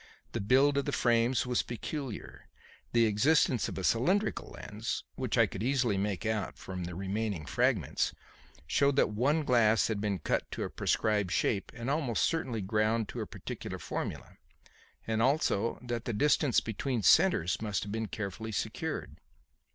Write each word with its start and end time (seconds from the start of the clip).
The 0.31 0.41
build 0.41 0.79
of 0.79 0.85
the 0.85 0.91
frames 0.91 1.45
was 1.45 1.61
peculiar; 1.61 2.47
the 2.91 3.05
existence 3.05 3.69
of 3.69 3.77
a 3.77 3.83
cylindrical 3.83 4.49
lens 4.53 5.03
which 5.13 5.37
I 5.37 5.45
could 5.45 5.61
easily 5.61 5.95
make 5.95 6.25
out 6.25 6.57
from 6.57 6.85
the 6.85 6.95
remaining 6.95 7.45
fragments 7.45 8.11
showed 8.65 8.95
that 8.95 9.11
one 9.11 9.43
glass 9.43 9.89
had 9.89 10.01
been 10.01 10.17
cut 10.17 10.49
to 10.53 10.63
a 10.63 10.71
prescribed 10.71 11.29
shape 11.29 11.71
and 11.75 11.87
almost 11.87 12.25
certainly 12.25 12.61
ground 12.61 13.09
to 13.09 13.21
a 13.21 13.27
particular 13.27 13.77
formula, 13.77 14.37
and 15.05 15.21
also 15.21 15.77
that 15.83 16.05
the 16.05 16.13
distance 16.13 16.61
between 16.61 17.03
centres 17.03 17.61
must 17.61 17.83
have 17.83 17.91
been 17.91 18.07
carefully 18.07 18.51
secured. 18.51 19.17